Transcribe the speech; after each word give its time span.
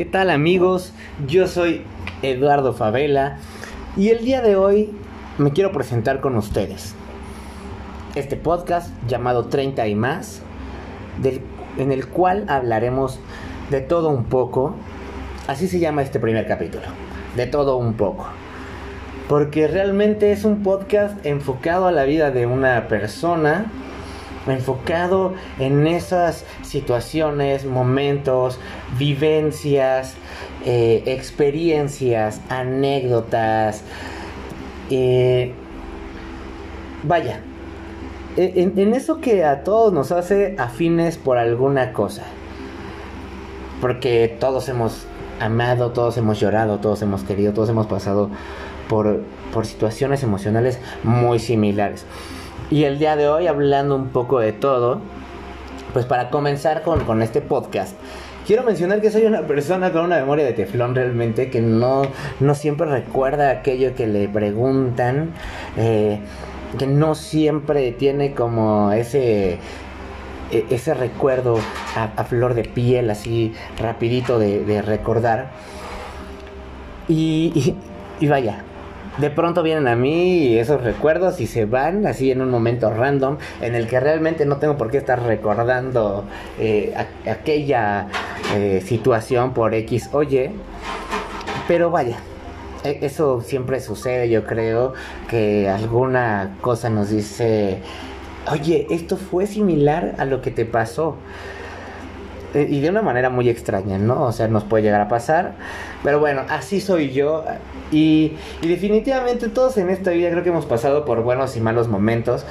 ¿Qué 0.00 0.06
tal 0.06 0.30
amigos? 0.30 0.94
Yo 1.28 1.46
soy 1.46 1.82
Eduardo 2.22 2.72
Favela 2.72 3.36
y 3.98 4.08
el 4.08 4.24
día 4.24 4.40
de 4.40 4.56
hoy 4.56 4.92
me 5.36 5.52
quiero 5.52 5.72
presentar 5.72 6.22
con 6.22 6.38
ustedes. 6.38 6.94
Este 8.14 8.38
podcast 8.38 8.94
llamado 9.06 9.48
30 9.48 9.86
y 9.88 9.94
más, 9.94 10.40
en 11.76 11.92
el 11.92 12.06
cual 12.08 12.46
hablaremos 12.48 13.20
de 13.68 13.82
todo 13.82 14.08
un 14.08 14.24
poco. 14.24 14.74
Así 15.48 15.68
se 15.68 15.80
llama 15.80 16.00
este 16.00 16.18
primer 16.18 16.48
capítulo, 16.48 16.84
de 17.36 17.46
todo 17.46 17.76
un 17.76 17.92
poco. 17.92 18.26
Porque 19.28 19.68
realmente 19.68 20.32
es 20.32 20.46
un 20.46 20.62
podcast 20.62 21.26
enfocado 21.26 21.86
a 21.86 21.92
la 21.92 22.04
vida 22.04 22.30
de 22.30 22.46
una 22.46 22.88
persona 22.88 23.70
enfocado 24.46 25.34
en 25.58 25.86
esas 25.86 26.44
situaciones, 26.62 27.64
momentos, 27.64 28.58
vivencias, 28.98 30.14
eh, 30.64 31.02
experiencias, 31.06 32.40
anécdotas. 32.48 33.82
Eh, 34.90 35.52
vaya, 37.02 37.40
e, 38.36 38.52
en, 38.56 38.78
en, 38.78 38.94
eso 38.94 39.20
que 39.20 39.44
a 39.44 39.62
todos 39.62 39.92
nos 39.92 40.12
hace 40.12 40.54
afines 40.58 41.18
por 41.18 41.38
alguna 41.38 41.92
cosa. 41.92 42.24
Porque 43.80 44.36
todos 44.38 44.68
hemos 44.68 45.06
amado, 45.40 45.90
todos 45.92 46.16
hemos 46.18 46.38
llorado, 46.38 46.78
todos 46.80 47.02
hemos 47.02 47.22
querido, 47.22 47.52
todos 47.52 47.70
hemos 47.70 47.86
pasado 47.86 48.30
por, 48.88 49.22
por 49.52 49.66
situaciones 49.66 50.22
emocionales 50.22 50.78
muy 51.02 51.38
similares. 51.38 52.04
Y 52.70 52.84
el 52.84 53.00
día 53.00 53.16
de 53.16 53.28
hoy, 53.28 53.48
hablando 53.48 53.96
un 53.96 54.10
poco 54.10 54.38
de 54.38 54.52
todo, 54.52 55.00
pues 55.92 56.06
para 56.06 56.30
comenzar 56.30 56.82
con, 56.82 57.20
este 57.20 57.40
podcast, 57.40 57.96
quiero 58.46 58.62
mencionar 58.62 59.00
que 59.00 59.10
soy 59.10 59.24
una 59.24 59.42
persona 59.42 59.90
con 59.90 60.04
una 60.04 60.20
memoria 60.20 60.44
de 60.44 60.52
teflón 60.52 60.94
realmente, 60.94 61.50
que 61.50 61.60
no, 61.60 62.02
no 62.38 62.54
siempre 62.54 62.86
recuerda 62.86 63.50
aquello 63.50 63.96
que 63.96 64.06
le 64.06 64.28
preguntan, 64.28 65.32
eh, 65.76 66.20
que 66.78 66.86
no 66.86 67.16
siempre 67.16 67.90
tiene 67.90 68.34
como 68.34 68.92
ese 68.92 69.58
e, 70.52 70.64
ese 70.70 70.94
recuerdo 70.94 71.58
a, 71.96 72.24
flor 72.24 72.54
de 72.54 72.62
piel, 72.62 73.10
así 73.10 73.52
rapidito 73.80 74.38
de, 74.38 74.80
recordar. 74.80 75.50
y, 77.08 77.74
vaya, 78.28 78.62
de 79.20 79.30
pronto 79.30 79.62
vienen 79.62 79.86
a 79.86 79.96
mí 79.96 80.56
esos 80.56 80.82
recuerdos 80.82 81.40
y 81.40 81.46
se 81.46 81.66
van 81.66 82.06
así 82.06 82.30
en 82.30 82.40
un 82.40 82.50
momento 82.50 82.90
random 82.90 83.36
en 83.60 83.74
el 83.74 83.86
que 83.86 84.00
realmente 84.00 84.46
no 84.46 84.56
tengo 84.56 84.76
por 84.76 84.90
qué 84.90 84.98
estar 84.98 85.22
recordando 85.22 86.24
eh, 86.58 86.94
aquella 87.26 88.08
eh, 88.54 88.82
situación 88.84 89.52
por 89.52 89.74
X 89.74 90.08
o 90.12 90.22
Y. 90.22 90.50
Pero 91.68 91.90
vaya, 91.90 92.16
e, 92.82 92.98
eso 93.02 93.42
siempre 93.42 93.80
sucede, 93.80 94.30
yo 94.30 94.44
creo 94.44 94.94
que 95.28 95.68
alguna 95.68 96.56
cosa 96.62 96.88
nos 96.88 97.10
dice, 97.10 97.80
oye, 98.50 98.86
esto 98.90 99.16
fue 99.16 99.46
similar 99.46 100.14
a 100.18 100.24
lo 100.24 100.40
que 100.40 100.50
te 100.50 100.64
pasó. 100.64 101.16
Eh, 102.54 102.66
y 102.68 102.80
de 102.80 102.90
una 102.90 103.02
manera 103.02 103.30
muy 103.30 103.48
extraña, 103.48 103.98
¿no? 103.98 104.24
O 104.24 104.32
sea, 104.32 104.48
nos 104.48 104.64
puede 104.64 104.82
llegar 104.82 105.00
a 105.00 105.08
pasar. 105.08 105.54
Pero 106.02 106.18
bueno, 106.18 106.42
así 106.48 106.80
soy 106.80 107.10
yo. 107.12 107.44
Y, 107.92 108.32
definitivamente 108.62 109.48
todos 109.48 109.76
en 109.78 109.90
esta 109.90 110.10
vida 110.10 110.30
creo 110.30 110.42
que 110.42 110.48
hemos 110.48 110.66
pasado 110.66 111.04
por 111.04 111.22
buenos 111.22 111.56
y 111.56 111.60
malos 111.60 111.88
momentos. 111.88 112.44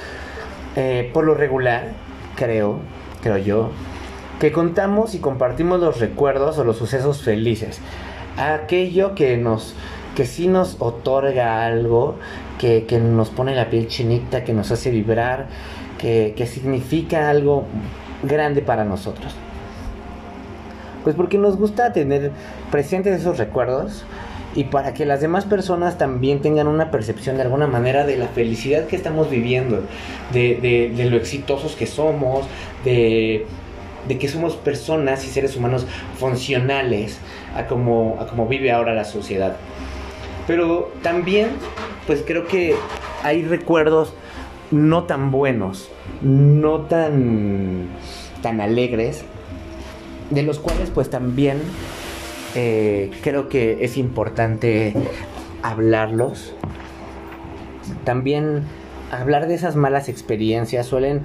Eh, 0.75 1.09
por 1.13 1.25
lo 1.25 1.33
regular, 1.33 1.89
creo, 2.35 2.79
creo 3.21 3.37
yo, 3.37 3.71
que 4.39 4.51
contamos 4.51 5.15
y 5.15 5.19
compartimos 5.19 5.79
los 5.79 5.99
recuerdos 5.99 6.57
o 6.57 6.63
los 6.63 6.77
sucesos 6.77 7.21
felices. 7.21 7.79
Aquello 8.37 9.15
que 9.15 9.37
nos 9.37 9.75
que 10.15 10.25
sí 10.25 10.47
nos 10.47 10.77
otorga 10.79 11.65
algo, 11.65 12.15
que, 12.57 12.85
que 12.85 12.99
nos 12.99 13.29
pone 13.29 13.55
la 13.55 13.69
piel 13.69 13.87
chinita, 13.87 14.43
que 14.43 14.53
nos 14.53 14.69
hace 14.69 14.91
vibrar, 14.91 15.47
que, 15.97 16.33
que 16.35 16.45
significa 16.45 17.29
algo 17.29 17.65
grande 18.23 18.61
para 18.61 18.83
nosotros. 18.83 19.33
Pues 21.09 21.17
porque 21.17 21.39
nos 21.39 21.57
gusta 21.57 21.91
tener 21.91 22.29
presentes 22.69 23.19
esos 23.19 23.39
recuerdos 23.39 24.03
y 24.53 24.65
para 24.65 24.93
que 24.93 25.07
las 25.07 25.21
demás 25.21 25.43
personas 25.43 25.97
también 25.97 26.39
tengan 26.39 26.67
una 26.67 26.91
percepción 26.91 27.37
de 27.37 27.41
alguna 27.41 27.65
manera 27.65 28.05
de 28.05 28.15
la 28.15 28.27
felicidad 28.27 28.85
que 28.85 28.95
estamos 28.95 29.27
viviendo, 29.27 29.81
de, 30.31 31.07
lo 31.09 31.17
exitosos 31.17 31.75
que 31.75 31.87
somos, 31.87 32.45
de, 32.85 33.47
que 34.07 34.27
somos 34.27 34.55
personas 34.55 35.25
y 35.25 35.29
seres 35.29 35.57
humanos 35.57 35.87
funcionales 36.19 37.17
a 37.55 37.65
como, 37.65 38.19
a 38.19 38.27
como 38.27 38.45
vive 38.45 38.71
ahora 38.71 38.93
la 38.93 39.05
sociedad. 39.05 39.55
Pero 40.45 40.91
también, 41.01 41.49
pues 42.05 42.23
creo 42.23 42.45
que 42.45 42.75
hay 43.23 43.41
recuerdos 43.41 44.13
no 44.69 45.05
tan 45.05 45.31
buenos, 45.31 45.89
no 46.21 46.81
tan, 46.81 47.87
tan 48.43 48.61
alegres, 48.61 49.25
de 50.29 50.43
los 50.43 50.59
cuales 50.59 50.89
pues 50.89 51.09
también 51.09 51.61
eh, 52.55 53.11
creo 53.21 53.49
que 53.49 53.83
es 53.83 53.97
importante 53.97 54.93
hablarlos. 55.63 56.53
También 58.03 58.63
hablar 59.11 59.47
de 59.47 59.55
esas 59.55 59.75
malas 59.75 60.09
experiencias 60.09 60.85
suelen 60.85 61.23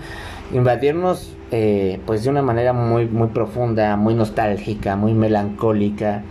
invadirnos 0.52 1.34
eh, 1.50 2.00
pues 2.06 2.24
de 2.24 2.30
una 2.30 2.42
manera 2.42 2.72
muy, 2.72 3.06
muy 3.06 3.28
profunda, 3.28 3.96
muy 3.96 4.14
nostálgica, 4.14 4.96
muy 4.96 5.14
melancólica. 5.14 6.22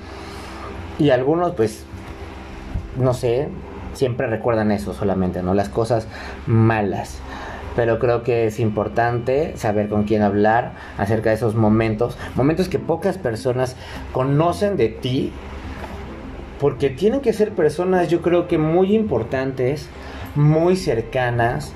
Y 1.00 1.10
algunos 1.10 1.54
pues, 1.54 1.86
no 2.98 3.14
sé, 3.14 3.50
siempre 3.94 4.28
recuerdan 4.28 4.72
eso 4.72 4.94
solamente, 4.94 5.42
¿no? 5.42 5.54
Las 5.54 5.70
cosas 5.70 6.08
malas 6.46 7.20
pero 7.76 8.00
creo 8.00 8.24
que 8.24 8.48
es 8.48 8.60
importante 8.60 9.56
saber 9.58 9.90
con 9.90 10.04
quién 10.04 10.22
hablar 10.22 10.74
acerca 10.98 11.30
de 11.30 11.36
esos 11.36 11.56
momentos, 11.56 12.18
momentos 12.36 12.70
que 12.70 12.80
pocas 12.80 13.18
personas 13.18 13.76
conocen 14.12 14.78
de 14.78 14.90
ti, 14.90 15.32
porque 16.60 16.90
tienen 16.90 17.22
que 17.22 17.34
ser 17.34 17.52
personas 17.52 18.08
yo 18.10 18.22
creo 18.22 18.48
que 18.48 18.58
muy 18.58 18.96
importantes, 18.96 19.90
muy 20.36 20.78
cercanas, 20.78 21.74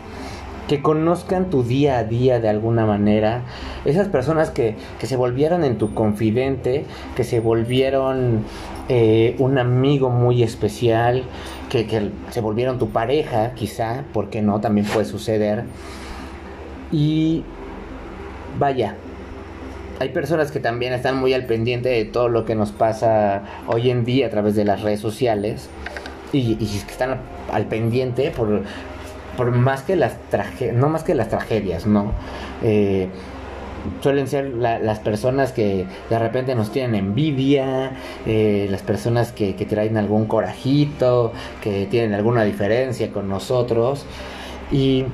que 0.68 0.82
conozcan 0.82 1.50
tu 1.50 1.64
día 1.64 1.98
a 1.98 2.04
día 2.04 2.40
de 2.40 2.50
alguna 2.50 2.86
manera, 2.86 3.44
esas 3.86 4.10
personas 4.10 4.50
que, 4.50 4.76
se 5.02 5.16
volvieron 5.16 5.64
en 5.64 5.78
tu 5.78 5.94
confidente, 5.94 6.86
que 7.16 7.24
se 7.24 7.40
volvieron 7.40 8.44
eh, 8.90 9.36
un 9.40 9.58
amigo 9.58 10.10
muy 10.10 10.44
especial, 10.44 11.24
que, 11.70 12.12
se 12.32 12.42
volvieron 12.42 12.80
tu 12.80 12.90
pareja, 12.90 13.54
quizá, 13.54 14.04
porque 14.14 14.42
no, 14.42 14.60
también 14.60 14.86
puede 14.88 15.06
suceder. 15.06 15.64
Y 16.92 17.44
vaya, 18.60 18.96
hay 20.00 20.10
personas 20.10 20.52
que 20.52 20.60
también 20.60 20.94
están 20.94 21.18
muy 21.18 21.34
al 21.34 21.46
pendiente 21.46 21.90
de 21.90 22.06
todo 22.06 22.28
lo 22.28 22.46
que 22.46 22.56
nos 22.56 22.72
pasa 22.72 23.44
hoy 23.68 23.90
en 23.90 24.04
día 24.04 24.28
a 24.28 24.30
través 24.30 24.56
de 24.56 24.66
las 24.66 24.82
redes 24.82 25.00
sociales 25.00 25.70
y, 26.34 26.52
y 26.60 26.66
que 26.86 26.92
están 26.92 27.20
al 27.52 27.66
pendiente 27.66 28.32
por, 28.32 28.64
por 29.38 29.52
más 29.52 29.84
que 29.84 29.96
las 29.96 30.18
tragedias, 30.30 30.76
no 30.76 30.90
más 30.90 31.04
que 31.04 31.16
las 31.16 31.30
tragedias, 31.30 31.86
¿no? 31.86 32.12
Eh, 32.64 33.08
suelen 34.02 34.28
ser 34.28 34.54
las 34.54 35.00
personas 35.00 35.52
que 35.52 35.86
de 36.10 36.20
repente 36.20 36.56
nos 36.56 36.72
tienen 36.72 36.96
envidia, 36.96 37.92
eh, 38.26 38.68
las 38.70 38.82
personas 38.82 39.32
que, 39.32 39.54
traen 39.54 39.98
algún 39.98 40.26
corajito, 40.26 41.32
que 41.62 41.86
tienen 41.86 42.14
alguna 42.14 42.44
diferencia 42.44 43.12
con 43.12 43.30
nosotros. 43.30 44.06
Y, 44.72 45.06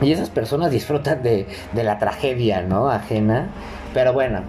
y 0.00 0.12
esas 0.12 0.30
personas 0.30 0.70
disfrutan 0.70 1.22
de, 1.22 1.46
de, 1.72 1.84
la 1.84 1.98
tragedia, 1.98 2.62
¿no? 2.62 2.88
Ajena. 2.88 3.48
Pero 3.92 4.12
bueno, 4.12 4.42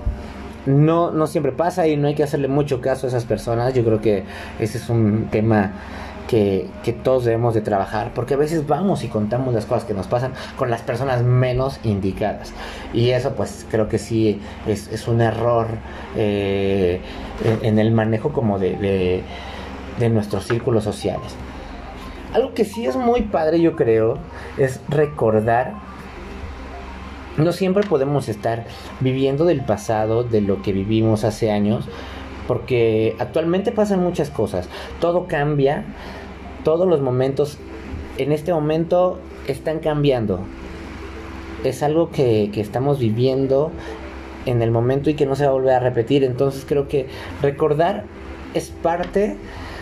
no, 0.65 1.11
no 1.11 1.27
siempre 1.27 1.51
pasa 1.51 1.87
y 1.87 1.97
no 1.97 2.07
hay 2.07 2.15
que 2.15 2.23
hacerle 2.23 2.47
mucho 2.47 2.81
caso 2.81 3.07
a 3.07 3.09
esas 3.09 3.25
personas. 3.25 3.73
Yo 3.73 3.83
creo 3.83 4.01
que 4.01 4.23
ese 4.59 4.77
es 4.77 4.89
un 4.89 5.27
tema 5.31 5.71
que, 6.27 6.67
todos 7.03 7.25
debemos 7.25 7.53
de 7.53 7.61
trabajar, 7.61 8.11
porque 8.13 8.35
a 8.35 8.37
veces 8.37 8.67
vamos 8.67 9.03
y 9.03 9.07
contamos 9.07 9.53
las 9.53 9.65
cosas 9.65 9.85
que 9.85 9.93
nos 9.93 10.07
pasan 10.07 10.33
con 10.57 10.69
las 10.69 10.81
personas 10.81 11.23
menos 11.23 11.79
indicadas. 11.83 12.53
Y 12.93 13.09
eso 13.11 13.33
pues 13.33 13.65
creo 13.69 13.87
que 13.87 13.97
sí 13.97 14.39
es, 14.67 15.07
un 15.07 15.21
error 15.21 15.67
eh, 16.15 17.01
en, 17.63 17.79
el 17.79 17.91
manejo 17.91 18.31
como 18.31 18.59
de, 18.59 19.23
de, 19.99 20.09
nuestros 20.09 20.45
círculos 20.45 20.83
sociales. 20.83 21.35
Algo 22.33 22.53
que 22.53 22.65
sí 22.65 22.85
es 22.85 22.95
muy 22.95 23.21
padre 23.21 23.61
yo 23.61 23.75
creo 23.75 24.17
es 24.57 24.81
recordar 24.89 25.73
no 27.37 27.51
siempre 27.51 27.83
podemos 27.83 28.29
estar 28.29 28.65
viviendo 28.99 29.45
del 29.45 29.61
pasado, 29.61 30.23
de 30.23 30.41
lo 30.41 30.63
que 30.63 30.73
vivimos 30.73 31.23
hace 31.23 31.51
años, 31.51 31.87
porque 32.47 33.15
actualmente 33.19 33.71
pasan 33.71 34.01
muchas 34.01 34.29
cosas, 34.29 34.69
todo 34.99 35.27
cambia, 35.27 35.83
todos 36.63 36.87
los 36.87 37.01
momentos 37.01 37.57
en 38.17 38.31
este 38.31 38.53
momento 38.53 39.19
están 39.47 39.79
cambiando. 39.79 40.39
Es 41.63 41.83
algo 41.83 42.09
que, 42.09 42.49
estamos 42.55 42.99
viviendo 42.99 43.71
en 44.45 44.61
el 44.61 44.71
momento 44.71 45.09
y 45.09 45.15
que 45.15 45.25
no 45.25 45.35
se 45.35 45.43
va 45.43 45.49
a 45.49 45.53
volver 45.53 45.73
a 45.73 45.79
repetir. 45.79 46.23
Entonces 46.23 46.65
creo 46.67 46.87
que 46.87 47.07
recordar 47.41 48.05
es 48.53 48.69
parte 48.69 49.35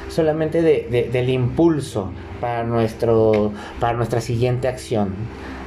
solamente 0.09 0.62
de, 0.62 1.09
del 1.12 1.29
impulso 1.29 2.12
para, 2.41 2.63
nuestro, 2.63 3.51
para 3.79 3.94
nuestra 3.94 4.21
siguiente 4.21 4.67
acción 4.67 5.13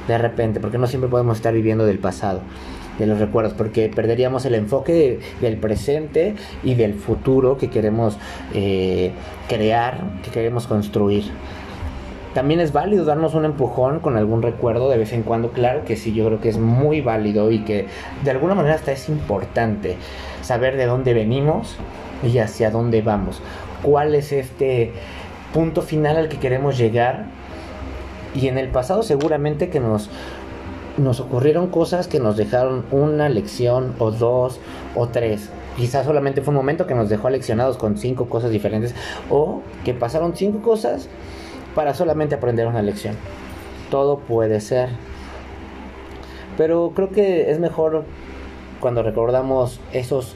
de 0.07 0.17
repente, 0.17 0.59
porque 0.59 0.79
no 0.79 0.87
siempre 0.87 1.09
podemos 1.09 1.37
estar 1.37 1.53
viviendo 1.53 1.85
del 1.85 1.99
pasado 1.99 2.41
de 2.99 3.07
los 3.07 3.19
recuerdos, 3.19 3.53
porque 3.53 3.89
perderíamos 3.89 4.45
el 4.45 4.55
enfoque 4.55 5.19
del 5.41 5.57
presente 5.57 6.35
y 6.63 6.75
del 6.75 6.93
futuro 6.93 7.57
que 7.57 7.69
queremos 7.69 8.17
eh, 8.53 9.11
crear, 9.47 10.01
que 10.23 10.29
queremos 10.29 10.67
construir. 10.67 11.23
También 12.33 12.59
es 12.59 12.73
válido 12.73 13.05
darnos 13.05 13.33
un 13.33 13.45
empujón 13.45 13.99
con 14.01 14.15
algún 14.15 14.43
recuerdo 14.43 14.89
de 14.89 14.97
vez 14.97 15.13
en 15.13 15.23
cuando, 15.23 15.49
claro 15.51 15.83
que 15.83 15.95
sí, 15.95 16.13
yo 16.13 16.27
creo 16.27 16.39
que 16.39 16.49
es 16.49 16.59
muy 16.59 17.01
válido 17.01 17.49
y 17.49 17.63
que 17.63 17.87
de 18.23 18.31
alguna 18.31 18.53
manera 18.53 18.75
hasta 18.75 18.91
es 18.91 19.09
importante 19.09 19.97
saber 20.41 20.77
de 20.77 20.85
dónde 20.85 21.15
venimos 21.15 21.77
y 22.23 22.37
hacia 22.37 22.69
dónde 22.69 23.01
vamos, 23.01 23.41
cuál 23.81 24.13
es 24.13 24.31
este 24.31 24.91
punto 25.53 25.81
final 25.81 26.17
al 26.17 26.29
que 26.29 26.37
queremos 26.37 26.77
llegar 26.77 27.25
y 28.35 28.47
en 28.47 28.59
el 28.59 28.67
pasado 28.67 29.01
seguramente 29.01 29.69
que 29.69 29.79
nos 29.79 30.11
nos 30.99 31.19
ocurrieron 31.19 31.67
cosas 31.67 32.07
que 32.07 32.19
nos 32.19 32.37
dejaron 32.37 32.85
una 32.91 33.29
lección 33.29 33.95
o 33.99 34.11
dos 34.11 34.59
o 34.95 35.07
tres. 35.07 35.49
Quizás 35.77 36.05
solamente 36.05 36.41
fue 36.41 36.51
un 36.51 36.57
momento 36.57 36.87
que 36.87 36.95
nos 36.95 37.09
dejó 37.09 37.27
aleccionados 37.27 37.77
con 37.77 37.97
cinco 37.97 38.27
cosas 38.27 38.51
diferentes 38.51 38.93
o 39.29 39.61
que 39.85 39.93
pasaron 39.93 40.35
cinco 40.35 40.61
cosas 40.61 41.07
para 41.75 41.93
solamente 41.93 42.35
aprender 42.35 42.67
una 42.67 42.81
lección. 42.81 43.15
Todo 43.89 44.19
puede 44.19 44.59
ser. 44.59 44.89
Pero 46.57 46.91
creo 46.93 47.09
que 47.11 47.51
es 47.51 47.59
mejor 47.59 48.03
cuando 48.79 49.03
recordamos 49.03 49.79
esos 49.93 50.35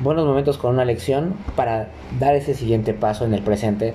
buenos 0.00 0.24
momentos 0.24 0.58
con 0.58 0.74
una 0.74 0.84
lección 0.84 1.34
para 1.56 1.88
dar 2.18 2.34
ese 2.34 2.54
siguiente 2.54 2.94
paso 2.94 3.24
en 3.24 3.34
el 3.34 3.42
presente 3.42 3.94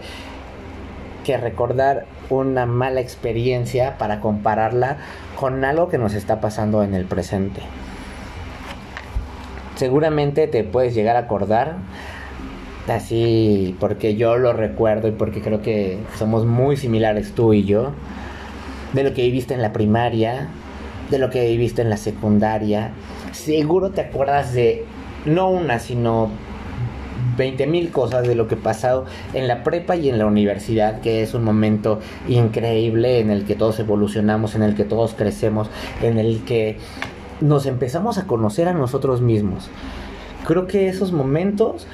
que 1.24 1.38
recordar 1.38 2.06
una 2.30 2.66
mala 2.66 3.02
experiencia 3.02 3.98
para 3.98 4.20
compararla 4.20 4.98
con 5.40 5.64
algo 5.66 5.90
que 5.90 5.98
nos 5.98 6.14
está 6.14 6.42
pasando 6.42 6.84
en 6.84 6.94
el 6.94 7.06
presente. 7.06 7.62
Seguramente 9.76 10.48
te 10.48 10.64
puedes 10.64 10.94
llegar 10.94 11.16
a 11.16 11.20
acordar 11.20 11.78
así 12.88 13.76
porque 13.80 14.16
yo 14.16 14.38
lo 14.38 14.54
recuerdo 14.54 15.08
y 15.08 15.12
porque 15.12 15.42
creo 15.42 15.62
que 15.62 16.00
somos 16.18 16.46
muy 16.46 16.78
similares 16.78 17.34
tú 17.34 17.54
y 17.54 17.64
yo 17.64 17.92
de 18.94 19.04
lo 19.04 19.14
que 19.14 19.24
viviste 19.24 19.54
en 19.54 19.62
la 19.62 19.74
primaria, 19.74 20.50
de 21.10 21.18
lo 21.18 21.30
que 21.30 21.46
viviste 21.48 21.82
en 21.82 21.90
la 21.90 21.98
secundaria. 21.98 22.92
Seguro 23.32 23.90
te 23.90 24.02
acuerdas 24.02 24.54
de 24.54 24.86
no 25.26 25.50
una, 25.50 25.80
sino 25.80 26.30
20 27.38 27.68
mil 27.68 27.92
cosas 27.92 28.28
de 28.28 28.36
lo 28.36 28.48
que 28.48 28.56
ha 28.56 28.60
pasado 28.60 29.06
en 29.34 29.48
la 29.48 29.64
prepa 29.64 29.96
y 29.96 30.10
en 30.10 30.18
la 30.18 30.26
universidad, 30.26 31.02
que 31.02 31.24
es 31.24 31.34
un 31.34 31.44
momento 31.44 32.00
increíble 32.28 33.20
en 33.20 33.30
el 33.30 33.46
que 33.46 33.56
todos 33.56 33.80
evolucionamos, 33.80 34.56
en 34.56 34.64
el 34.64 34.76
que 34.76 34.84
todos 34.84 35.14
crecemos, 35.14 35.70
en 36.02 36.18
el 36.20 36.44
que 36.44 36.78
nos 37.42 37.66
empezamos 37.66 38.18
a 38.18 38.28
conocer 38.28 38.68
a 38.68 38.74
nosotros 38.74 39.22
mismos. 39.22 39.70
Creo 40.46 40.68
que 40.68 40.88
esos 40.88 41.12
momentos 41.12 41.88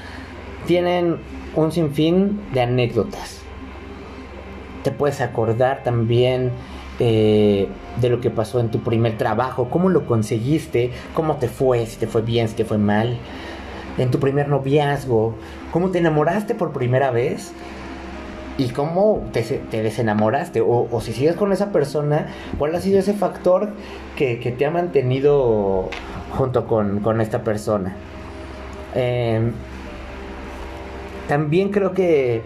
tienen 0.66 1.18
un 1.54 1.72
sinfín 1.72 2.40
de 2.52 2.62
anécdotas. 2.62 3.40
Te 4.82 4.90
puedes 4.90 5.20
acordar 5.20 5.82
también 5.82 6.52
eh, 6.98 7.68
de 8.00 8.08
lo 8.08 8.20
que 8.20 8.30
pasó 8.30 8.60
en 8.60 8.70
tu 8.70 8.80
primer 8.80 9.16
trabajo, 9.18 9.68
cómo 9.70 9.88
lo 9.88 10.06
conseguiste, 10.06 10.90
cómo 11.14 11.36
te 11.36 11.48
fue, 11.48 11.86
si 11.86 11.98
te 11.98 12.06
fue 12.06 12.22
bien, 12.22 12.48
si 12.48 12.54
te 12.54 12.64
fue 12.64 12.78
mal 12.78 13.18
en 13.98 14.10
tu 14.10 14.18
primer 14.18 14.48
noviazgo, 14.48 15.34
cómo 15.72 15.90
te 15.90 15.98
enamoraste 15.98 16.54
por 16.54 16.72
primera 16.72 17.10
vez 17.10 17.52
y 18.58 18.68
cómo 18.68 19.28
te, 19.32 19.62
desenamoraste 19.70 20.60
o, 20.60 21.00
si 21.00 21.12
sigues 21.12 21.34
con 21.34 21.52
esa 21.52 21.72
persona, 21.72 22.26
cuál 22.58 22.74
ha 22.74 22.80
sido 22.80 22.98
ese 22.98 23.14
factor 23.14 23.70
que, 24.16 24.36
te 24.36 24.66
ha 24.66 24.70
mantenido 24.70 25.88
junto 26.36 26.66
con, 26.66 27.20
esta 27.20 27.42
persona. 27.42 27.96
Em, 28.94 29.52
también 31.28 31.70
creo 31.70 31.92
que 31.94 32.42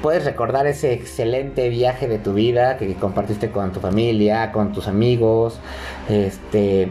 puedes 0.00 0.24
recordar 0.24 0.66
ese 0.66 0.92
excelente 0.92 1.68
viaje 1.70 2.06
de 2.06 2.18
tu 2.18 2.34
vida 2.34 2.76
que 2.76 2.94
compartiste 2.94 3.50
con 3.50 3.72
tu 3.72 3.80
familia, 3.80 4.52
con 4.52 4.72
tus 4.72 4.86
amigos, 4.86 5.58
este, 6.08 6.88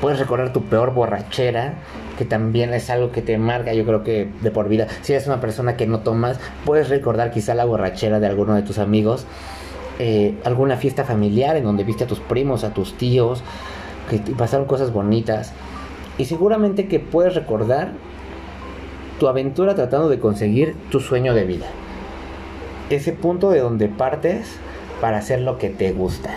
puedes 0.00 0.18
recordar 0.18 0.52
tu 0.52 0.62
peor 0.64 0.92
borrachera 0.94 1.74
que 2.18 2.24
también 2.24 2.74
es 2.74 2.90
algo 2.90 3.12
que 3.12 3.22
te 3.22 3.38
marca, 3.38 3.72
yo 3.72 3.86
creo 3.86 4.02
que 4.02 4.28
de 4.42 4.50
por 4.50 4.68
vida. 4.68 4.88
Si 5.02 5.12
eres 5.12 5.28
una 5.28 5.40
persona 5.40 5.76
que 5.76 5.86
no 5.86 6.00
tomas, 6.00 6.40
puedes 6.64 6.88
recordar 6.88 7.30
quizá 7.30 7.54
la 7.54 7.64
borrachera 7.64 8.18
de 8.18 8.26
alguno 8.26 8.56
de 8.56 8.62
tus 8.62 8.78
amigos, 8.78 9.24
eh, 10.00 10.34
alguna 10.44 10.76
fiesta 10.76 11.04
familiar 11.04 11.56
en 11.56 11.62
donde 11.62 11.84
viste 11.84 12.04
a 12.04 12.06
tus 12.08 12.18
primos, 12.18 12.64
a 12.64 12.74
tus 12.74 12.98
tíos, 12.98 13.44
que 14.10 14.18
pasaron 14.34 14.66
cosas 14.66 14.92
bonitas. 14.92 15.52
Y 16.18 16.24
seguramente 16.24 16.88
que 16.88 16.98
puedes 16.98 17.36
recordar 17.36 17.92
tu 19.20 19.28
aventura 19.28 19.76
tratando 19.76 20.08
de 20.08 20.18
conseguir 20.18 20.74
tu 20.90 20.98
sueño 20.98 21.34
de 21.34 21.44
vida. 21.44 21.66
Ese 22.90 23.12
punto 23.12 23.50
de 23.50 23.60
donde 23.60 23.86
partes 23.86 24.56
para 25.00 25.18
hacer 25.18 25.40
lo 25.40 25.58
que 25.58 25.70
te 25.70 25.92
gusta. 25.92 26.30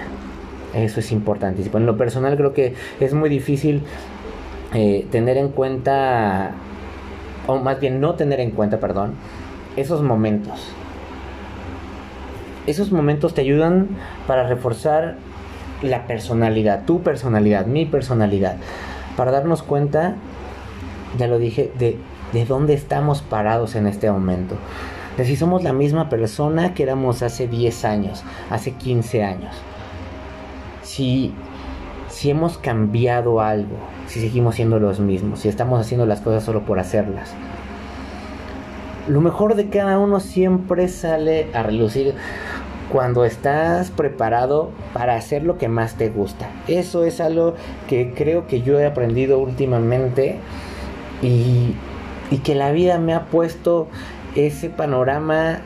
Eso 0.74 1.00
es 1.00 1.12
importantísimo. 1.12 1.78
En 1.78 1.86
lo 1.86 1.98
personal 1.98 2.38
creo 2.38 2.54
que 2.54 2.76
es 3.00 3.14
muy 3.14 3.30
difícil 3.30 3.84
eh, 4.74 5.06
tener 5.12 5.38
en 5.38 5.50
cuenta, 5.50 6.52
o 7.46 7.58
más 7.58 7.80
bien 7.80 8.00
no 8.00 8.16
tener 8.16 8.40
en 8.40 8.52
cuenta, 8.52 8.80
perdón, 8.80 9.16
esos 9.76 10.02
momentos. 10.02 10.70
Esos 12.68 12.92
momentos 12.92 13.34
te 13.34 13.42
ayudan 13.42 13.90
para 14.28 14.48
reforzar 14.48 15.18
la 15.82 16.08
personalidad, 16.08 16.86
tu 16.86 17.02
personalidad, 17.02 17.66
mi 17.66 17.86
personalidad, 17.86 18.56
para 19.18 19.32
darnos 19.32 19.62
cuenta, 19.62 20.16
ya 21.18 21.28
lo 21.28 21.38
dije, 21.38 21.72
de, 21.78 21.98
de 22.32 22.46
dónde 22.46 22.74
estamos 22.74 23.22
parados 23.22 23.76
en 23.76 23.88
este 23.88 24.10
momento. 24.10 24.56
De 25.18 25.26
si 25.26 25.36
somos 25.36 25.64
la 25.64 25.74
misma 25.74 26.08
persona 26.08 26.74
que 26.74 26.84
éramos 26.84 27.24
hace 27.24 27.48
10 27.48 27.84
años, 27.84 28.24
hace 28.50 28.72
15 28.72 29.24
años. 29.24 29.56
Si 30.92 31.34
si 32.12 32.30
hemos 32.30 32.58
cambiado 32.58 33.42
algo, 33.42 33.78
si 34.08 34.20
seguimos 34.20 34.56
siendo 34.56 34.80
los 34.80 35.00
mismos, 35.00 35.40
si 35.40 35.48
estamos 35.48 35.80
haciendo 35.80 36.06
las 36.06 36.20
cosas 36.20 36.44
solo 36.44 36.62
por 36.62 36.78
hacerlas. 36.78 37.34
Lo 39.08 39.22
mejor 39.22 39.56
de 39.56 39.70
cada 39.70 39.98
uno 39.98 40.20
siempre 40.20 40.88
sale 40.90 41.48
a 41.54 41.64
relucir 41.64 42.14
cuando 42.92 43.24
estás 43.24 43.90
preparado 43.90 44.72
para 44.94 45.16
hacer 45.16 45.44
lo 45.44 45.58
que 45.58 45.70
más 45.70 45.96
te 45.96 46.10
gusta. 46.10 46.50
Eso 46.68 47.06
es 47.06 47.22
algo 47.22 47.56
que 47.88 48.14
creo 48.14 48.46
que 48.46 48.62
yo 48.62 48.80
he 48.80 48.86
aprendido 48.86 49.40
últimamente 49.40 50.36
y, 51.22 51.74
y 52.30 52.38
que 52.44 52.54
la 52.54 52.72
vida 52.72 53.00
me 53.00 53.14
ha 53.14 53.28
puesto 53.28 53.88
ese 54.36 54.70
panorama 54.70 55.62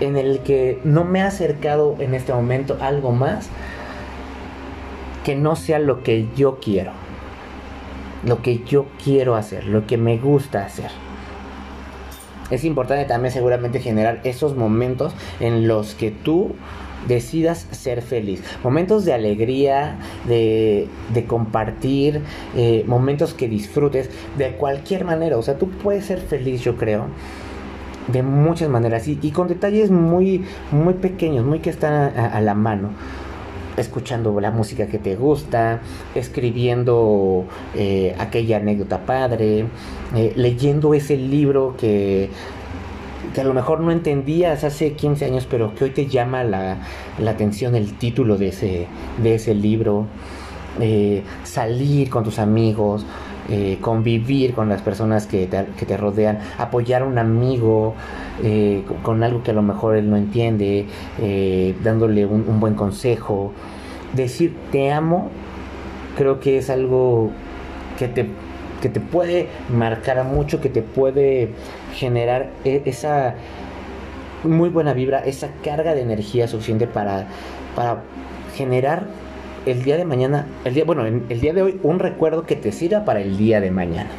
en 0.00 0.16
el 0.16 0.38
que 0.40 0.80
no 0.84 1.04
me 1.04 1.20
ha 1.20 1.26
acercado 1.26 1.96
en 1.98 2.14
este 2.14 2.32
momento 2.32 2.78
algo 2.80 3.12
más 3.12 3.50
que 5.24 5.34
no 5.34 5.56
sea 5.56 5.80
lo 5.80 6.02
que 6.02 6.28
yo 6.36 6.60
quiero. 6.60 6.92
Lo 8.24 8.42
que 8.42 8.62
yo 8.64 8.86
quiero 9.02 9.34
hacer, 9.34 9.66
lo 9.66 9.86
que 9.86 9.96
me 9.96 10.18
gusta 10.18 10.64
hacer. 10.64 10.90
Es 12.50 12.64
importante 12.64 13.04
también 13.06 13.32
seguramente 13.32 13.80
generar 13.80 14.20
esos 14.24 14.54
momentos 14.54 15.14
en 15.40 15.66
los 15.66 15.94
que 15.94 16.10
tú 16.10 16.52
decidas 17.08 17.66
ser 17.70 18.02
feliz. 18.02 18.42
Momentos 18.62 19.04
de 19.04 19.12
alegría, 19.12 19.98
de, 20.26 20.88
compartir, 21.26 22.20
eh, 22.54 22.84
momentos 22.86 23.34
que 23.34 23.48
disfrutes 23.48 24.10
de 24.38 24.52
cualquier 24.52 25.04
manera. 25.04 25.36
O 25.36 25.42
sea, 25.42 25.58
tú 25.58 25.68
puedes 25.70 26.06
ser 26.06 26.18
feliz, 26.18 26.62
yo 26.62 26.76
creo, 26.76 27.06
de 28.08 28.22
muchas 28.22 28.68
maneras 28.68 29.08
y, 29.08 29.30
con 29.32 29.48
detalles 29.48 29.90
muy, 29.90 30.44
muy 30.70 30.94
pequeños, 30.94 31.44
muy 31.44 31.60
que 31.60 31.70
están 31.70 32.16
a 32.16 32.40
la 32.42 32.54
mano 32.54 32.90
escuchando 33.76 34.40
la 34.40 34.50
música 34.50 34.86
que 34.86 34.98
te 34.98 35.16
gusta, 35.16 35.80
escribiendo 36.14 37.44
eh, 37.74 38.14
aquella 38.18 38.58
anécdota 38.58 39.04
padre, 39.04 39.66
eh, 40.14 40.32
leyendo 40.36 40.94
ese 40.94 41.16
libro 41.16 41.76
que, 41.78 42.30
que 43.34 43.40
a 43.40 43.44
lo 43.44 43.54
mejor 43.54 43.80
no 43.80 43.90
entendías 43.90 44.64
hace 44.64 44.92
15 44.92 45.24
años, 45.24 45.46
pero 45.48 45.74
que 45.74 45.84
hoy 45.84 45.90
te 45.90 46.06
llama 46.06 46.44
la, 46.44 46.78
atención 47.26 47.74
el 47.74 47.94
título 47.94 48.36
de 48.36 48.48
ese, 48.48 48.86
de 49.22 49.34
ese 49.34 49.54
libro, 49.54 50.06
eh, 50.80 51.22
salir 51.42 52.10
con 52.10 52.24
tus 52.24 52.38
amigos, 52.38 53.04
eh, 53.50 53.76
convivir 53.82 54.54
con 54.54 54.70
las 54.70 54.80
personas 54.80 55.26
que 55.26 55.46
te, 55.46 55.96
rodean, 55.98 56.38
apoyar 56.56 57.02
a 57.02 57.04
un 57.04 57.18
amigo 57.18 57.94
eh, 58.42 58.82
con 59.02 59.22
algo 59.22 59.42
que 59.42 59.50
a 59.50 59.54
lo 59.54 59.60
mejor 59.60 59.96
él 59.96 60.08
no 60.08 60.16
entiende, 60.16 60.86
eh, 61.20 61.74
dándole 61.82 62.24
un, 62.24 62.58
buen 62.58 62.74
consejo. 62.74 63.52
Decir 64.14 64.56
te 64.72 64.92
amo, 64.92 65.28
creo 66.16 66.40
que 66.40 66.56
es 66.56 66.70
algo 66.70 67.32
que 67.98 68.08
te, 68.08 68.28
que 68.80 68.88
te 68.88 69.00
puede 69.00 69.48
marcar 69.68 70.24
mucho, 70.24 70.62
que 70.62 70.70
te 70.70 70.80
puede 70.80 71.50
generar 71.94 72.50
e, 72.64 72.82
esa 72.86 73.34
muy 74.42 74.70
buena 74.70 74.94
vibra, 74.94 75.18
esa 75.20 75.48
carga 75.62 75.94
de 75.94 76.00
energía 76.00 76.48
suficiente 76.48 76.86
para, 76.86 77.26
para 77.76 78.02
generar 78.56 79.06
el 79.66 79.82
día 79.82 79.96
de 79.96 80.04
mañana, 80.04 80.46
el 80.64 80.74
día, 80.74 80.84
bueno, 80.84 81.04
el 81.06 81.40
día 81.40 81.52
de 81.52 81.62
hoy, 81.62 81.80
un 81.82 81.98
recuerdo 81.98 82.44
que 82.44 82.56
te 82.56 82.72
sirva 82.72 83.04
para 83.04 83.20
el 83.20 83.36
día 83.36 83.60
de 83.60 83.70
mañana. 83.70 84.10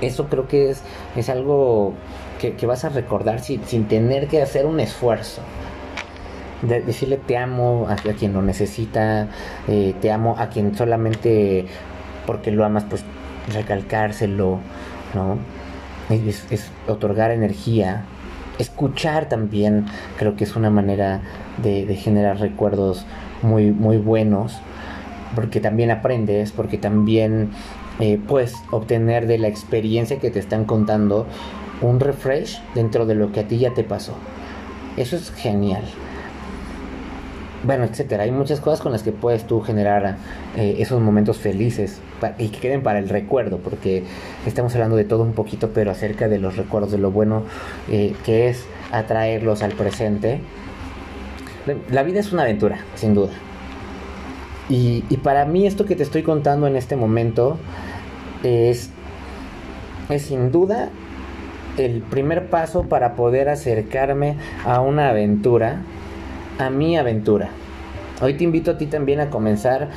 Eso 0.00 0.26
creo 0.26 0.48
que 0.48 0.70
es, 0.70 0.82
es 1.16 1.28
algo 1.28 1.94
que, 2.40 2.66
vas 2.66 2.84
a 2.84 2.88
recordar 2.88 3.40
sin, 3.40 3.64
sin, 3.64 3.86
tener 3.86 4.26
que 4.26 4.42
hacer 4.42 4.66
un 4.66 4.80
esfuerzo. 4.80 5.42
De, 6.62 6.80
decirle 6.80 7.16
te 7.16 7.36
amo 7.36 7.86
a, 7.88 7.96
quien 7.96 8.32
lo 8.32 8.42
necesita, 8.42 9.28
eh, 9.68 9.94
te 10.00 10.10
amo 10.10 10.36
a 10.38 10.48
quien 10.48 10.76
solamente 10.76 11.66
porque 12.26 12.50
lo 12.50 12.64
amas, 12.64 12.84
pues 12.88 13.04
recalcárselo, 13.52 14.58
¿no? 15.14 15.38
Es, 16.10 16.70
otorgar 16.88 17.30
energía, 17.30 18.04
escuchar 18.58 19.28
también, 19.28 19.86
creo 20.18 20.36
que 20.36 20.44
es 20.44 20.56
una 20.56 20.70
manera 20.70 21.20
de 21.62 21.94
generar 21.94 22.38
recuerdos 22.38 23.06
muy, 23.42 23.72
muy 23.72 23.96
buenos, 23.96 24.58
porque 25.34 25.60
también 25.60 25.90
aprendes, 25.90 26.52
porque 26.52 26.78
también 26.78 27.50
eh, 28.00 28.18
puedes 28.26 28.54
obtener 28.70 29.26
de 29.26 29.38
la 29.38 29.48
experiencia 29.48 30.18
que 30.18 30.30
te 30.30 30.38
están 30.38 30.64
contando 30.64 31.26
un 31.80 32.00
refresh 32.00 32.60
dentro 32.74 33.06
de 33.06 33.14
lo 33.14 33.32
que 33.32 33.40
a 33.40 33.48
ti 33.48 33.58
ya 33.58 33.74
te 33.74 33.84
pasó. 33.84 34.14
Eso 34.96 35.16
es 35.16 35.30
genial. 35.32 35.82
Bueno, 37.64 37.84
etcétera. 37.84 38.24
Hay 38.24 38.32
muchas 38.32 38.60
cosas 38.60 38.80
con 38.80 38.90
las 38.90 39.04
que 39.04 39.12
puedes 39.12 39.46
tú 39.46 39.60
generar 39.60 40.16
eh, 40.56 40.76
esos 40.78 41.00
momentos 41.00 41.38
felices 41.38 42.00
y 42.38 42.48
que 42.48 42.58
queden 42.58 42.82
para 42.82 42.98
el 42.98 43.08
recuerdo, 43.08 43.58
porque 43.58 44.02
estamos 44.46 44.74
hablando 44.74 44.96
de 44.96 45.04
todo 45.04 45.22
un 45.22 45.32
poquito, 45.32 45.70
pero 45.72 45.90
acerca 45.90 46.28
de 46.28 46.38
los 46.38 46.56
recuerdos, 46.56 46.92
de 46.92 46.98
lo 46.98 47.12
bueno 47.12 47.44
eh, 47.88 48.14
que 48.24 48.48
es 48.48 48.64
atraerlos 48.90 49.62
al 49.62 49.72
presente 49.72 50.40
la 51.90 52.02
vida 52.02 52.20
es 52.20 52.32
una 52.32 52.42
aventura, 52.42 52.78
sin 52.94 53.14
duda. 53.14 53.32
Y, 54.68 55.02
para 55.22 55.44
mí 55.44 55.66
esto 55.66 55.84
que 55.84 55.96
te 55.96 56.02
estoy 56.02 56.22
contando 56.22 56.66
en 56.66 56.76
este 56.76 56.96
momento 56.96 57.58
es, 58.42 58.90
es 60.08 60.22
sin 60.22 60.50
duda 60.50 60.88
el 61.76 62.00
primer 62.00 62.48
paso 62.48 62.84
para 62.84 63.14
poder 63.14 63.48
acercarme 63.48 64.36
a 64.64 64.80
una 64.80 65.10
aventura, 65.10 65.82
a 66.58 66.70
mi 66.70 66.96
aventura. 66.96 67.50
Hoy 68.22 68.34
te 68.34 68.44
invito 68.44 68.70
a 68.70 68.78
ti 68.78 68.86
también 68.86 69.20
a 69.20 69.30
comenzar 69.30 69.88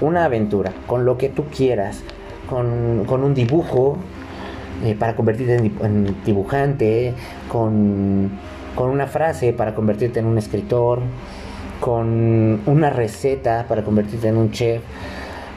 una 0.00 0.24
aventura 0.24 0.72
con 0.86 1.04
lo 1.04 1.18
que 1.18 1.28
tú 1.28 1.44
quieras, 1.44 2.02
con, 2.48 3.08
un 3.08 3.34
dibujo 3.34 3.96
eh, 4.84 4.94
para 4.98 5.16
convertirte 5.16 5.56
en 5.56 6.16
dibujante, 6.24 7.14
con 7.48 8.30
con 8.74 8.90
una 8.90 9.06
frase 9.06 9.52
para 9.52 9.74
convertirte 9.74 10.20
en 10.20 10.26
un 10.26 10.38
escritor, 10.38 11.00
con 11.80 12.60
una 12.66 12.90
receta 12.90 13.66
para 13.68 13.82
convertirte 13.82 14.28
en 14.28 14.36
un 14.36 14.50
chef, 14.50 14.82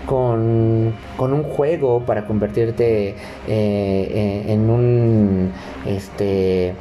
con, 0.06 0.94
un 1.20 1.44
juego 1.44 2.02
para 2.02 2.26
convertirte 2.26 3.10
eh, 3.10 3.16
eh, 3.48 4.46
en 4.48 4.70
un 4.70 5.52
este, 5.86 6.76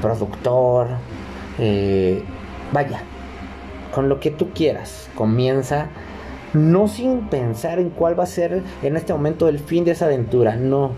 productor. 0.00 0.88
Eh, 1.58 2.22
vaya, 2.72 3.00
con 3.94 4.08
lo 4.08 4.20
que 4.20 4.30
tú 4.30 4.50
quieras, 4.50 5.08
comienza 5.14 5.88
no 6.52 6.88
sin 6.88 7.28
pensar 7.28 7.78
en 7.78 7.90
cuál 7.90 8.18
va 8.18 8.24
a 8.24 8.26
ser 8.26 8.62
en 8.82 8.96
este 8.96 9.12
momento 9.12 9.48
el 9.48 9.58
fin 9.58 9.84
de 9.84 9.90
esa 9.90 10.06
aventura, 10.06 10.56
no 10.56 10.92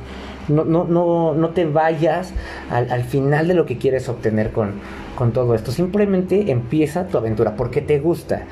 no, 0.48 0.64
no, 0.64 0.84
no, 0.84 1.34
no 1.34 1.50
te 1.50 1.66
vayas 1.66 2.32
al, 2.70 3.04
final 3.04 3.48
de 3.48 3.54
lo 3.54 3.66
que 3.66 3.78
quieres 3.78 4.08
obtener 4.08 4.52
con, 4.52 4.72
con 5.16 5.32
todo 5.32 5.54
esto. 5.54 5.72
Simplemente 5.72 6.50
empieza 6.50 7.06
tu 7.06 7.18
aventura 7.18 7.56
porque 7.56 7.80
te 7.80 7.98
gusta. 7.98 8.42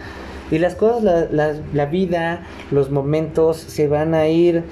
Y 0.50 0.59
las 0.59 0.76
cosas, 0.76 1.03
la, 1.03 1.26
la, 1.31 1.55
la, 1.73 1.87
vida, 1.87 2.47
los 2.71 2.91
momentos 2.91 3.57
se 3.57 3.88
van 3.88 4.15
a 4.15 4.29
ir 4.29 4.62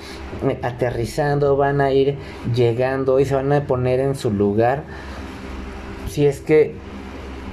eh, 0.49 0.59
aterrizando, 0.63 1.57
van 1.57 1.81
a 1.81 1.91
ir 1.91 2.17
llegando 2.55 3.19
y 3.19 3.25
se 3.25 3.35
van 3.35 3.53
a 3.53 3.67
poner 3.67 3.99
en 3.99 4.15
su 4.15 4.31
lugar. 4.31 4.85
Si 6.09 6.27
es 6.27 6.41
que 6.41 6.75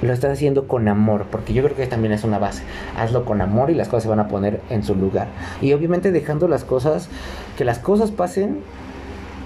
lo 0.02 0.12
estás 0.12 0.32
haciendo 0.32 0.68
con 0.68 0.88
amor, 0.88 1.26
porque 1.30 1.52
yo 1.52 1.62
creo 1.62 1.76
que 1.76 1.86
también 1.86 2.12
es 2.12 2.24
una 2.24 2.38
base. 2.38 2.62
Hazlo 2.96 3.24
con 3.24 3.40
amor 3.40 3.70
y 3.70 3.74
las 3.74 3.88
cosas 3.88 4.04
se 4.04 4.08
van 4.08 4.20
a 4.20 4.28
poner 4.28 4.60
en 4.68 4.82
su 4.82 4.94
lugar. 4.94 5.28
Y 5.60 5.72
obviamente 5.72 6.12
dejando 6.12 6.48
las 6.48 6.64
cosas, 6.64 7.08
que 7.56 7.64
las 7.64 7.78
cosas 7.78 8.10
pasen 8.10 8.58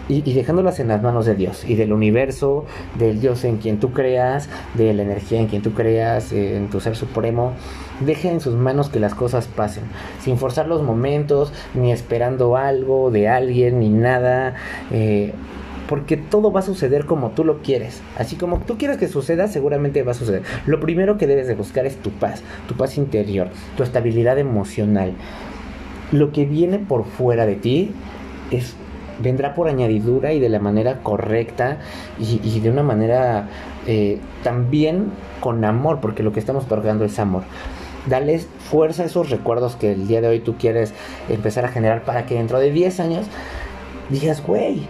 y, 0.09 0.21
dejándolas 0.33 0.79
en 0.81 0.89
las 0.89 1.03
manos 1.03 1.27
de 1.27 1.35
Dios 1.35 1.65
y 1.67 1.75
del 1.75 1.93
universo, 1.93 2.65
del 2.99 3.21
Dios 3.21 3.45
en 3.45 3.59
quien 3.59 3.79
tú 3.79 3.93
creas, 3.93 4.49
de 4.75 4.93
la 4.95 5.03
energía 5.03 5.41
en 5.41 5.47
quien 5.47 5.63
tú 5.63 5.73
creas, 5.73 6.33
en 6.33 6.69
tu 6.69 6.81
ser 6.81 6.97
supremo. 6.97 7.53
Deja 8.01 8.31
en 8.31 8.41
sus 8.41 8.55
manos 8.55 8.89
que 8.89 9.01
las 9.01 9.15
cosas 9.15 9.47
pasen, 9.47 9.85
sin 10.21 10.39
forzar 10.39 10.69
los 10.69 10.83
momentos, 10.83 11.53
ni 11.75 11.93
esperando 11.93 12.57
algo 12.57 13.11
de 13.11 13.29
alguien, 13.29 13.81
ni 13.81 13.89
nada. 13.89 14.55
Eh, 14.91 15.33
porque 15.89 16.17
todo 16.17 16.53
va 16.53 16.61
a 16.61 16.63
suceder 16.65 17.07
como 17.07 17.31
tú 17.31 17.45
lo 17.45 17.63
quieres. 17.63 18.03
Así 18.19 18.37
como 18.37 18.59
tú 18.59 18.77
quieres 18.77 18.99
que 18.99 19.09
suceda, 19.09 19.49
seguramente 19.49 20.03
va 20.03 20.13
a 20.13 20.15
suceder. 20.15 20.43
Lo 20.67 20.81
primero 20.81 21.17
que 21.17 21.27
debes 21.27 21.47
de 21.47 21.55
buscar 21.55 21.87
es 21.87 21.97
tu 21.97 22.11
paz, 22.11 22.43
tu 22.69 22.75
paz 22.75 22.99
interior, 22.99 23.49
tu 23.77 23.83
estabilidad 23.83 24.39
emocional. 24.39 25.13
Lo 26.13 26.33
que 26.33 26.45
viene 26.45 26.79
por 26.79 27.05
fuera 27.05 27.47
de 27.47 27.57
ti 27.57 27.93
es 28.51 28.77
vendrá 29.21 29.55
por 29.55 29.69
añadidura 29.69 30.33
y 30.33 30.41
de 30.41 30.49
la 30.49 30.59
manera 30.59 31.01
correcta 31.03 31.79
y, 32.19 32.61
de 32.61 32.71
una 32.71 32.83
manera 32.83 33.49
eh, 33.87 34.19
también 34.43 35.13
con 35.41 35.65
amor, 35.65 36.01
porque 36.01 36.23
lo 36.23 36.33
que 36.33 36.41
estamos 36.41 36.65
otorgando 36.65 37.05
es 37.05 37.19
amor. 37.19 37.43
Dale 38.07 38.39
fuerza 38.39 39.03
a 39.03 39.07
esos 39.07 39.31
recuerdos 39.31 39.77
que 39.77 39.93
el 39.93 40.07
día 40.07 40.21
de 40.21 40.29
hoy 40.29 40.41
tú 40.41 40.57
quieres 40.57 40.95
empezar 41.29 41.65
a 41.65 41.69
generar 41.69 42.05
para 42.05 42.27
que 42.27 42.37
dentro 42.37 42.61
de 42.61 42.71
10 42.71 43.01
años 43.01 43.27
digas, 44.11 44.45
güey, 44.47 44.87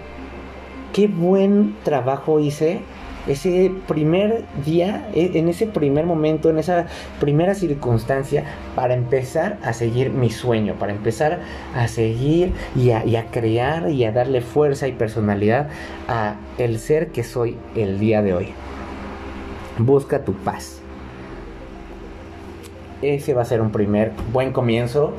qué 0.92 1.08
buen 1.08 1.76
trabajo 1.82 2.40
hice 2.40 2.80
ese 3.26 3.72
primer 3.88 4.44
día, 4.64 5.08
e, 5.12 5.32
en 5.34 5.48
ese 5.48 5.66
primer 5.66 6.06
momento, 6.06 6.48
en 6.48 6.58
esa 6.58 6.86
primera 7.20 7.54
circunstancia, 7.54 8.44
para 8.74 8.94
empezar 8.94 9.58
a 9.62 9.72
seguir 9.72 10.10
mi 10.10 10.30
sueño, 10.30 10.74
para 10.74 10.92
empezar 10.92 11.40
a 11.74 11.88
seguir 11.88 12.52
y 12.74 12.90
a, 12.90 13.26
crear 13.30 13.90
y 13.90 14.04
a 14.04 14.12
darle 14.12 14.40
fuerza 14.40 14.86
y 14.88 14.92
personalidad 14.92 15.68
a 16.08 16.36
el 16.58 16.78
ser 16.78 17.08
que 17.08 17.24
soy 17.24 17.56
el 17.74 17.98
día 17.98 18.22
de 18.22 18.34
hoy. 18.34 18.48
Busca 19.78 20.24
tu 20.24 20.32
paz. 20.34 20.80
Ese 23.02 23.34
va 23.34 23.42
a 23.42 23.44
ser 23.44 23.60
un 23.60 23.72
primer 23.72 24.12
buen 24.32 24.52
comienzo. 24.52 25.12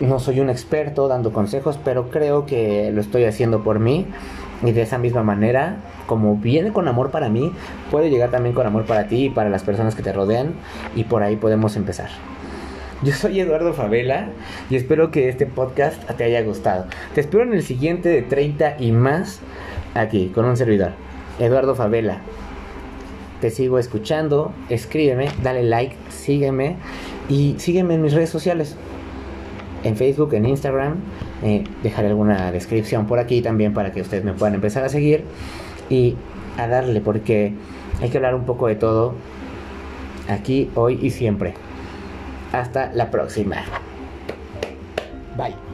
No 0.00 0.20
soy 0.20 0.40
un 0.40 0.48
experto 0.48 1.08
dando 1.08 1.32
consejos, 1.32 1.78
pero 1.84 2.08
creo 2.08 2.46
que 2.46 2.90
lo 2.92 3.00
estoy 3.00 3.24
haciendo 3.24 3.62
por 3.64 3.80
mí. 3.80 4.06
Y 4.62 4.72
de 4.72 4.82
esa 4.82 4.98
misma 4.98 5.22
manera 5.22 5.76
como 6.08 6.36
viene 6.36 6.72
con 6.72 6.88
amor 6.88 7.10
para 7.10 7.28
mí, 7.28 7.52
puede 7.90 8.10
llegar 8.10 8.30
también 8.30 8.54
con 8.54 8.66
amor 8.66 8.86
para 8.86 9.06
ti 9.06 9.26
y 9.26 9.30
para 9.30 9.50
las 9.50 9.62
personas 9.62 9.94
que 9.94 10.02
te 10.02 10.12
rodean 10.12 10.54
y 10.96 11.04
por 11.04 11.22
ahí 11.22 11.36
podemos 11.36 11.76
empezar. 11.76 12.08
Yo 13.02 13.12
soy 13.12 13.38
Eduardo 13.38 13.74
Favela 13.74 14.30
y 14.70 14.74
espero 14.74 15.12
que 15.12 15.28
este 15.28 15.46
podcast 15.46 16.02
te 16.16 16.24
haya 16.24 16.42
gustado. 16.42 16.86
Te 17.14 17.20
espero 17.20 17.44
en 17.44 17.52
el 17.52 17.62
siguiente 17.62 18.08
de 18.08 18.22
30 18.22 18.76
y 18.80 18.90
más 18.90 19.40
aquí 19.94 20.32
con 20.34 20.46
un 20.46 20.56
servidor, 20.56 20.92
Eduardo 21.38 21.76
Favela. 21.76 22.22
Te 23.40 23.50
sigo 23.50 23.78
escuchando, 23.78 24.52
escríbeme, 24.68 25.28
dale 25.44 25.62
like, 25.62 25.94
sígueme 26.08 26.74
y 27.28 27.54
sígueme 27.58 27.94
en 27.94 28.02
mis 28.02 28.14
redes 28.14 28.30
sociales. 28.30 28.76
En 29.84 29.96
Facebook, 29.96 30.34
en 30.34 30.46
Instagram, 30.46 30.96
eh, 31.42 31.64
dejaré 31.82 32.08
alguna 32.08 32.50
descripción 32.50 33.06
por 33.06 33.18
aquí 33.18 33.42
también 33.42 33.74
para 33.74 33.92
que 33.92 34.00
ustedes 34.00 34.24
me 34.24 34.32
puedan 34.32 34.54
empezar 34.54 34.84
a 34.84 34.88
seguir 34.88 35.24
y 35.88 36.16
a 36.56 36.66
darle 36.66 37.00
porque 37.00 37.52
hay 38.00 38.10
que 38.10 38.16
hablar 38.16 38.34
un 38.34 38.44
poco 38.44 38.66
de 38.66 38.74
todo 38.74 39.14
aquí, 40.28 40.70
hoy 40.74 40.98
y 41.00 41.10
siempre. 41.10 41.54
Hasta 42.52 42.92
la 42.92 43.10
próxima. 43.10 43.56
Bye. 45.36 45.67